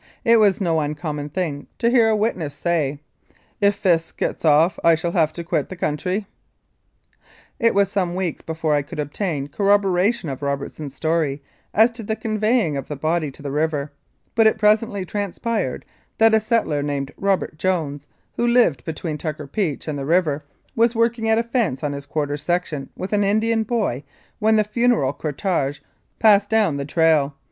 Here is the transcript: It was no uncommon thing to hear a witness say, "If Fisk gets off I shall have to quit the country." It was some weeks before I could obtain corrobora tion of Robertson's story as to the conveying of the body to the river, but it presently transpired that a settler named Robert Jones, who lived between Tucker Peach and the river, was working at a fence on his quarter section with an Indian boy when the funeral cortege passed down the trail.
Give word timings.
It 0.25 0.37
was 0.39 0.59
no 0.59 0.79
uncommon 0.79 1.29
thing 1.29 1.67
to 1.77 1.91
hear 1.91 2.09
a 2.09 2.15
witness 2.15 2.55
say, 2.55 2.97
"If 3.61 3.75
Fisk 3.75 4.17
gets 4.17 4.43
off 4.43 4.79
I 4.83 4.95
shall 4.95 5.11
have 5.11 5.31
to 5.33 5.43
quit 5.43 5.69
the 5.69 5.75
country." 5.75 6.25
It 7.59 7.75
was 7.75 7.91
some 7.91 8.15
weeks 8.15 8.41
before 8.41 8.73
I 8.73 8.81
could 8.81 8.97
obtain 8.97 9.47
corrobora 9.47 10.11
tion 10.11 10.29
of 10.29 10.41
Robertson's 10.41 10.95
story 10.95 11.43
as 11.71 11.91
to 11.91 12.01
the 12.01 12.15
conveying 12.15 12.77
of 12.77 12.87
the 12.87 12.95
body 12.95 13.29
to 13.29 13.43
the 13.43 13.51
river, 13.51 13.91
but 14.33 14.47
it 14.47 14.57
presently 14.57 15.05
transpired 15.05 15.85
that 16.17 16.33
a 16.33 16.39
settler 16.39 16.81
named 16.81 17.13
Robert 17.15 17.59
Jones, 17.59 18.07
who 18.37 18.47
lived 18.47 18.83
between 18.83 19.19
Tucker 19.19 19.45
Peach 19.45 19.87
and 19.87 19.99
the 19.99 20.05
river, 20.07 20.43
was 20.75 20.95
working 20.95 21.29
at 21.29 21.37
a 21.37 21.43
fence 21.43 21.83
on 21.83 21.93
his 21.93 22.07
quarter 22.07 22.37
section 22.37 22.89
with 22.97 23.13
an 23.13 23.23
Indian 23.23 23.61
boy 23.61 24.03
when 24.39 24.55
the 24.55 24.63
funeral 24.63 25.13
cortege 25.13 25.79
passed 26.17 26.49
down 26.49 26.77
the 26.77 26.85
trail. 26.85 27.35